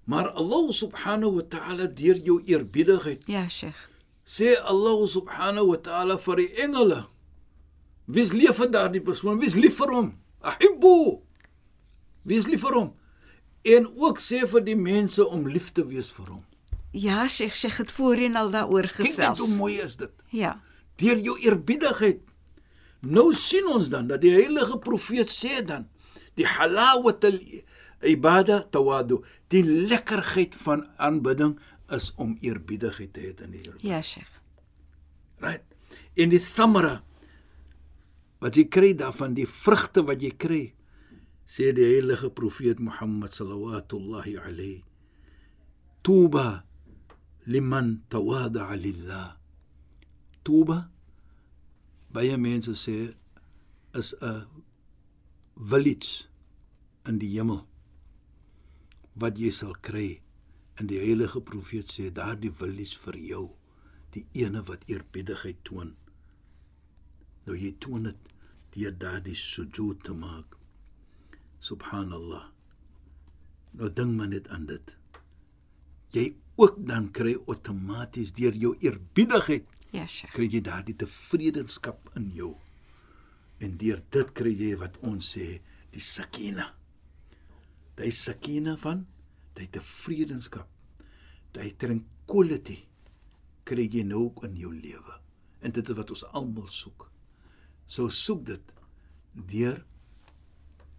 Maar 0.04 0.28
Allah 0.30 0.72
subhanahu 0.72 1.34
wa 1.34 1.42
ta'ala 1.48 1.86
deur 1.86 2.16
jou 2.16 2.40
eerbiedigheid 2.44 3.22
Ja, 3.26 3.48
Sheikh. 3.48 3.88
sê 4.24 4.56
Allah 4.60 5.06
subhanahu 5.06 5.66
wa 5.68 5.76
ta'ala 5.76 6.18
vir 6.18 6.36
die 6.36 6.50
engele 6.62 7.06
Wie's 8.06 8.32
lief 8.32 8.56
vir 8.58 8.66
daardie 8.70 9.00
persoon? 9.00 9.38
Wie's 9.38 9.54
lief 9.54 9.76
vir 9.78 9.88
hom? 9.94 10.18
Ahibbu. 10.42 11.20
Wie's 12.26 12.46
lief 12.48 12.60
vir 12.60 12.74
hom? 12.74 12.92
En 13.62 13.86
ook 13.96 14.18
sê 14.18 14.42
vir 14.48 14.64
die 14.66 14.76
mense 14.76 15.26
om 15.26 15.46
lief 15.48 15.70
te 15.72 15.84
wees 15.86 16.10
vir 16.10 16.26
hom. 16.34 16.44
Ja, 16.92 17.28
Sheikh, 17.28 17.54
Sheikh 17.54 17.78
het 17.78 17.92
voorheen 17.92 18.36
al 18.36 18.50
daaroor 18.50 18.88
Kyk 18.90 18.98
net 18.98 19.06
gesels. 19.06 19.38
hoe 19.38 19.56
mooi 19.56 19.78
is 19.80 19.96
dit. 19.96 20.12
Ja. 20.30 20.60
Deur 21.00 21.18
jou 21.18 21.38
eerbiedigheid. 21.40 22.20
Nou 23.00 23.32
sien 23.34 23.66
ons 23.66 23.88
dan 23.88 24.06
dat 24.10 24.20
die 24.20 24.32
heilige 24.34 24.78
profeet 24.78 25.30
sê 25.30 25.62
dan 25.66 25.88
die 26.34 26.46
halawat 26.46 27.24
al 27.24 27.38
Ibada 28.02 28.62
tawadu. 28.70 29.22
Die 29.48 29.62
lekkerheid 29.62 30.54
van 30.54 30.86
aanbidding 30.96 31.58
is 31.90 32.12
om 32.16 32.36
eerbiedigheid 32.40 33.12
te 33.14 33.20
hê 33.20 33.32
in 33.44 33.50
die 33.54 33.60
Here. 33.62 33.78
Ja, 33.80 34.02
Sheikh. 34.02 34.40
Right. 35.42 35.62
En 36.16 36.28
die 36.30 36.40
thamara 36.42 37.02
wat 38.42 38.56
jy 38.58 38.64
kry 38.68 38.92
daarvan 38.98 39.34
die 39.34 39.46
vrugte 39.46 40.02
wat 40.06 40.22
jy 40.22 40.30
kry 40.36 40.62
sê 41.46 41.72
die 41.72 41.84
heilige 41.84 42.30
profeet 42.30 42.78
Mohammed 42.78 43.32
sallallahu 43.32 44.38
alayhi 44.46 44.84
tuba 46.02 46.64
liman 47.46 48.02
tawada 48.08 48.74
lillah. 48.74 49.38
Tuba 50.44 50.90
baie 52.10 52.36
mense 52.36 52.74
sê 52.74 53.14
is 53.94 54.14
'n 54.20 54.46
village 55.56 56.26
in 57.08 57.18
die 57.18 57.32
hemel 57.36 57.66
wat 59.14 59.38
jy 59.38 59.50
sal 59.50 59.74
kry. 59.86 60.20
En 60.78 60.86
die 60.86 60.98
heilige 60.98 61.40
profeet 61.40 61.86
sê 61.94 62.10
daardie 62.10 62.50
village 62.50 62.96
vir 63.04 63.16
jou 63.16 63.46
die 64.14 64.26
ene 64.32 64.62
wat 64.68 64.88
eerbiedigheid 64.88 65.58
toon. 65.64 65.94
Nou 67.46 67.56
jy 67.56 67.72
toon 67.78 68.02
dit 68.02 68.20
deur 68.74 68.94
daardie 68.98 69.34
sujud 69.34 70.02
te 70.02 70.12
maak 70.12 70.61
subhanallah. 71.62 72.48
Nou 73.78 73.88
ding 73.94 74.16
maar 74.16 74.30
net 74.32 74.48
aan 74.52 74.66
dit. 74.68 74.96
Jy 76.12 76.26
ook 76.60 76.76
dan 76.88 77.08
kry 77.14 77.36
outomaties 77.46 78.34
deur 78.36 78.56
jou 78.56 78.74
eerbiedigheid. 78.80 79.68
Ja, 79.92 80.06
Sheikh. 80.08 80.32
kry 80.32 80.48
jy 80.48 80.62
daardie 80.64 80.96
tevredenskap 80.96 82.10
in 82.16 82.30
jou. 82.32 82.54
En 83.60 83.76
deur 83.80 84.00
dit 84.10 84.34
kry 84.36 84.52
jy 84.56 84.74
wat 84.80 84.98
ons 85.04 85.34
sê 85.36 85.60
die 85.92 86.00
sakina. 86.00 86.70
Daai 87.96 88.10
sakina 88.10 88.76
van 88.80 89.06
daai 89.54 89.68
tevredenskap 89.68 90.68
daai 91.52 91.72
tranquility 91.76 92.78
kry 93.68 93.84
jy 93.92 94.04
nou 94.08 94.30
in 94.48 94.56
jou 94.58 94.72
lewe. 94.74 95.18
En 95.62 95.70
dit 95.70 95.88
is 95.88 95.96
wat 95.96 96.10
ons 96.10 96.24
almal 96.32 96.68
soek. 96.72 97.06
So 97.86 98.08
soek 98.08 98.44
dit 98.48 98.72
deur 99.52 99.82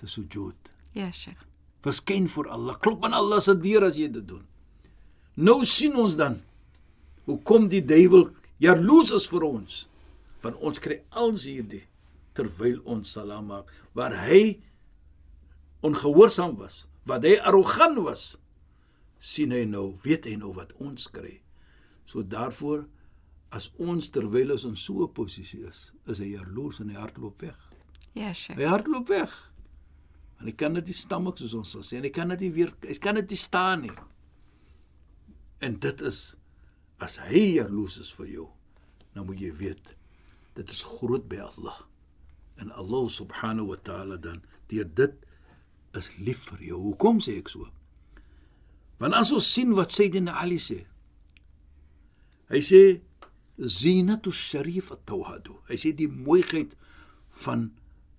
te 0.04 0.10
sujud 0.12 0.72
Ja, 0.94 1.08
Sheikh. 1.12 1.40
verskyn 1.84 2.28
voor 2.32 2.48
Allah 2.56 2.76
klop 2.84 3.06
aan 3.08 3.16
Allah 3.16 3.40
se 3.42 3.56
deur 3.60 3.88
as 3.88 3.96
jy 4.00 4.10
dit 4.12 4.28
doen 4.28 4.44
nou 5.36 5.64
sien 5.66 5.96
ons 6.00 6.16
dan 6.20 6.42
hoe 7.26 7.40
kom 7.48 7.70
die 7.72 7.82
duiwel 7.82 8.28
jaloers 8.64 9.12
is 9.16 9.26
vir 9.32 9.44
ons 9.48 9.80
want 10.44 10.60
ons 10.60 10.80
kry 10.84 11.00
als 11.24 11.48
hierdie 11.50 11.84
terwyl 12.38 12.80
ons 12.86 13.12
salam 13.16 13.48
maak 13.52 13.72
waar 13.96 14.16
hy 14.28 14.60
ongehoorsaam 15.84 16.56
was 16.60 16.84
wat 17.10 17.26
hy 17.28 17.36
arrogant 17.50 18.00
was 18.06 18.24
sien 19.20 19.52
hy 19.56 19.64
nou 19.68 19.94
weet 20.06 20.28
hy 20.30 20.36
nou 20.40 20.54
wat 20.56 20.72
ons 20.84 21.08
kry 21.12 21.40
so 22.08 22.24
daarvoor 22.24 22.86
as 23.54 23.70
ons 23.80 24.10
terwyl 24.14 24.52
ons 24.56 24.64
in 24.70 24.76
so 24.76 25.04
'n 25.08 25.14
posisie 25.14 25.64
is 25.68 25.92
is 26.08 26.20
hy 26.20 26.32
jaloers 26.36 26.80
en 26.80 26.90
hy 26.90 26.96
hardloop 27.00 27.42
weg 27.42 27.60
Ja, 28.16 28.32
Sheikh. 28.32 28.60
Hy 28.60 28.66
hardloop 28.70 29.08
weg. 29.10 29.32
En 30.44 30.50
hy 30.52 30.56
kan 30.60 30.74
dit 30.76 30.90
nie 30.92 30.98
stammek 30.98 31.38
soos 31.40 31.54
ons 31.56 31.70
sal 31.72 31.86
sê 31.88 32.02
en 32.02 32.04
hy 32.04 32.10
kan 32.12 32.28
dit 32.34 32.42
nie 32.44 32.52
weer 32.52 32.72
hy 32.84 32.94
kan 33.00 33.16
dit 33.16 33.30
nie 33.32 33.40
staan 33.40 33.86
nie. 33.86 33.94
En 35.64 35.78
dit 35.80 36.02
is 36.04 36.18
as 37.00 37.16
hy 37.30 37.44
jaloers 37.62 37.96
is 38.04 38.10
vir 38.18 38.28
jou, 38.28 38.48
dan 39.16 39.24
moet 39.30 39.40
jy 39.40 39.54
weet 39.56 39.94
dit 40.60 40.74
is 40.76 40.82
groot 40.98 41.24
by 41.32 41.40
Allah. 41.46 41.78
En 42.60 42.76
Allah 42.76 43.08
subhanahu 43.08 43.72
wa 43.72 43.78
ta'ala 43.88 44.18
dan 44.20 44.42
deur 44.68 44.90
dit 45.00 45.16
is 45.96 46.10
lief 46.20 46.44
vir 46.52 46.66
jou. 46.74 46.82
Hoekom 46.90 47.24
sê 47.24 47.38
ek 47.40 47.54
so? 47.54 47.70
Want 49.00 49.16
as 49.16 49.32
ons 49.32 49.48
sien 49.48 49.72
wat 49.80 49.96
Sayyidina 49.96 50.36
Ali 50.44 50.60
sê. 50.60 50.82
Hy 52.52 52.60
sê 52.60 52.84
zinatu 53.64 54.36
sharif 54.36 54.92
at-tawhadu. 54.92 55.56
Hy 55.72 55.80
sê 55.80 55.96
die 55.96 56.12
mooiheid 56.12 56.76
van 57.46 57.70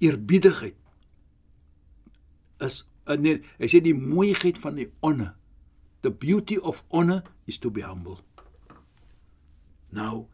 eerbiedigheid 0.01 0.81
is 2.61 2.85
uh, 3.07 3.17
nee, 3.17 3.41
hy 3.59 3.67
sê 3.67 3.81
die 3.83 3.95
mooiheid 3.95 4.59
van 4.59 4.75
die 4.77 4.91
honor. 5.03 5.35
The 6.03 6.11
beauty 6.11 6.57
of 6.59 6.85
honor 6.91 7.23
is 7.47 7.59
to 7.59 7.71
be 7.71 7.81
humble. 7.83 8.21
Nou 9.95 10.27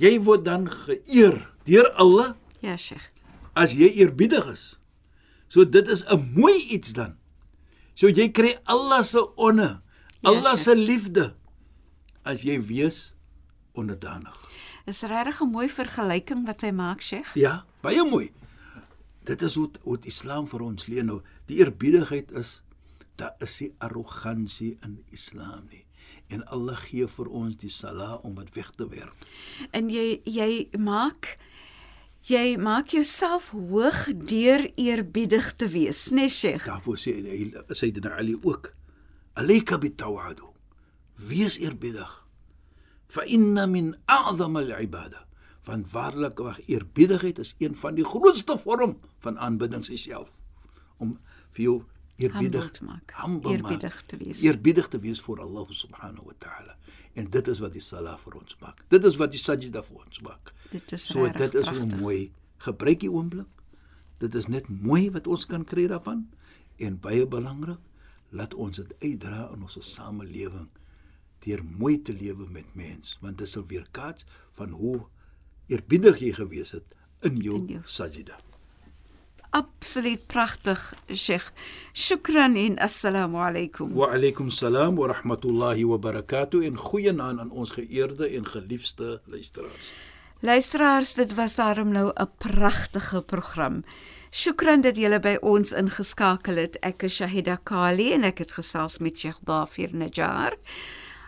jy 0.00 0.16
word 0.24 0.44
dan 0.46 0.64
geëer 0.70 1.36
deur 1.68 1.88
Allah 2.00 2.34
Ja, 2.62 2.76
Sheikh. 2.76 3.02
as 3.54 3.74
jy 3.76 3.90
eerbiedig 4.00 4.46
is. 4.50 4.78
So 5.48 5.64
dit 5.64 5.88
is 5.88 6.04
'n 6.08 6.32
mooi 6.34 6.62
iets 6.72 6.92
dan. 6.92 7.16
So 7.94 8.08
jy 8.08 8.30
kry 8.32 8.56
Allah 8.64 9.02
se 9.04 9.20
honor, 9.36 9.82
Allah 10.24 10.56
se 10.56 10.74
liefde 10.74 11.34
as 12.24 12.42
jy 12.42 12.58
wees 12.60 13.12
onderdanig. 13.74 14.32
Is 14.86 15.02
regtig 15.02 15.40
'n 15.42 15.50
mooi 15.50 15.68
vergelyking 15.68 16.46
wat 16.46 16.60
hy 16.62 16.70
maak, 16.70 17.00
Sheikh. 17.02 17.34
Ja, 17.34 17.64
baie 17.82 18.02
mooi. 18.04 18.32
Dit 19.24 19.42
is 19.42 19.54
hoe 19.54 19.70
hoe 19.82 19.98
die 19.98 20.10
Islam 20.10 20.46
vir 20.50 20.64
ons 20.66 20.86
leer 20.90 21.04
nou. 21.06 21.20
Die 21.46 21.60
eerbiedigheid 21.62 22.32
is 22.38 22.62
daar 23.20 23.34
is 23.44 23.58
nie 23.60 23.72
arrogansie 23.78 24.76
in 24.82 24.98
Islam 25.10 25.66
nie. 25.70 25.84
En 26.32 26.44
Allah 26.54 26.78
gee 26.88 27.06
vir 27.06 27.28
ons 27.28 27.56
die 27.60 27.70
sala 27.70 28.16
om 28.26 28.38
dit 28.40 28.54
weg 28.56 28.70
te 28.78 28.88
werk. 28.88 29.26
En 29.70 29.90
jy 29.92 30.22
jy 30.24 30.68
maak 30.78 31.36
jy 32.26 32.56
maak 32.56 32.94
jouself 32.94 33.50
hoog 33.52 34.04
deur 34.30 34.68
eerbiedig 34.78 35.52
te 35.58 35.68
wees, 35.68 36.08
né, 36.10 36.22
nee, 36.22 36.30
Sheikh? 36.30 36.66
Daarvoor 36.66 36.98
sê 36.98 37.14
hy 37.18 37.52
Sayyidina 37.68 38.16
Ali 38.18 38.38
ook: 38.42 38.72
"Alayka 39.34 39.78
bitawadu." 39.78 40.52
Wees 41.28 41.58
eerbiedig. 41.58 42.10
Fa 43.06 43.22
inna 43.28 43.66
min 43.66 43.94
a'zama 44.06 44.60
al-ibada. 44.60 45.26
Want 45.64 45.90
waarlik 45.90 46.38
wag 46.38 46.60
eerbiedigheid 46.66 47.38
is 47.38 47.54
een 47.58 47.74
van 47.78 47.94
die 47.94 48.04
grootste 48.04 48.58
vorm 48.58 48.98
van 49.18 49.38
aanbidding 49.38 49.84
self 49.84 50.34
om 50.96 51.18
vir 51.50 51.62
jou 51.62 51.76
eerbiedig 52.16 52.70
te 52.70 52.84
maak, 52.84 53.14
eerbiedig 53.44 53.94
maak, 53.94 54.06
te 54.06 54.16
wees. 54.16 54.42
Eerbiedig 54.42 54.88
te 54.88 54.98
wees 54.98 55.20
voor 55.20 55.40
Allah 55.40 55.70
subhanahu 55.70 56.24
wa 56.24 56.34
ta'ala. 56.38 56.76
En 57.12 57.30
dit 57.30 57.48
is 57.48 57.58
wat 57.58 57.72
die 57.72 57.82
salat 57.82 58.20
vir 58.20 58.36
ons 58.40 58.56
maak. 58.60 58.84
Dit 58.88 59.04
is 59.04 59.16
wat 59.16 59.30
die 59.30 59.40
sajda 59.40 59.82
vir 59.82 60.04
ons 60.04 60.20
maak. 60.20 60.52
Dit 60.70 60.92
is 60.92 61.06
So 61.10 61.28
dit 61.28 61.54
is 61.54 61.68
hoe 61.68 61.86
mooi. 61.96 62.32
Gebruik 62.56 63.00
die 63.00 63.10
oomblik. 63.10 63.48
Dit 64.22 64.34
is 64.34 64.46
net 64.46 64.68
mooi 64.68 65.10
wat 65.10 65.26
ons 65.26 65.46
kan 65.46 65.64
kry 65.64 65.88
daarvan 65.90 66.28
en 66.76 66.98
baie 67.02 67.26
belangrik, 67.26 67.80
laat 68.30 68.54
ons 68.54 68.78
dit 68.80 68.92
uitdra 69.02 69.48
in 69.54 69.64
ons 69.66 69.76
samelewing 69.86 70.68
deur 71.42 71.62
mooi 71.66 71.96
te 72.06 72.14
lewe 72.14 72.46
met 72.54 72.68
mens, 72.78 73.16
want 73.20 73.40
dit 73.42 73.50
sal 73.50 73.64
weer 73.66 73.86
kaats 73.90 74.26
van 74.58 74.70
hoe 74.78 75.00
eerbiedig 75.68 76.18
jy 76.18 76.32
gewees 76.32 76.70
het 76.70 76.84
in 77.20 77.36
jou, 77.36 77.56
In 77.56 77.66
jou. 77.66 77.80
sajda. 77.84 78.36
Absoluut 79.52 80.26
pragtig, 80.26 80.94
Sheikh. 81.12 81.50
Shukran 81.92 82.56
en 82.56 82.78
assalamu 82.78 83.36
alaykum. 83.36 83.92
Wa 83.92 84.06
alaykum 84.14 84.48
salaam 84.50 84.96
wa 84.96 85.06
rahmatullahi 85.12 85.84
wa 85.84 85.98
barakatuh 85.98 86.64
en 86.64 86.76
goeienaand 86.80 87.40
aan 87.40 87.50
ons 87.50 87.70
geëerde 87.76 88.30
en 88.36 88.46
geliefde 88.46 89.20
luisteraars. 89.26 89.92
Luisteraars, 90.40 91.14
dit 91.14 91.34
was 91.34 91.54
daarom 91.54 91.92
nou 91.92 92.12
'n 92.14 92.30
pragtige 92.38 93.22
program. 93.22 93.84
Shukran 94.30 94.80
dat 94.80 94.96
julle 94.96 95.20
by 95.20 95.36
ons 95.42 95.72
ingeskakel 95.72 96.56
het. 96.56 96.76
Ek 96.80 97.02
is 97.02 97.14
Shahida 97.14 97.56
Kali 97.62 98.12
en 98.12 98.24
ek 98.24 98.38
het 98.38 98.52
gesels 98.52 98.98
met 98.98 99.18
Sheikh 99.20 99.38
Dafir 99.44 99.90
Najjar. 99.92 100.56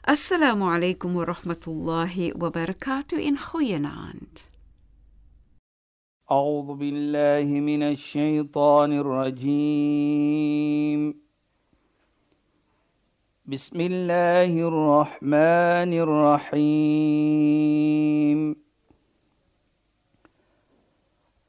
السلام 0.09 0.63
عليكم 0.63 1.17
ورحمة 1.17 1.61
الله 1.69 2.33
وبركاته. 2.37 3.29
إن 3.29 3.37
خوين 3.37 3.87
عند 3.87 4.39
أعوذ 6.33 6.75
بالله 6.77 7.61
من 7.61 7.83
الشيطان 7.83 8.93
الرجيم. 8.93 9.65
بسم 13.47 13.81
الله 13.81 14.69
الرحمن 14.69 15.93
الرحيم. 16.53 16.65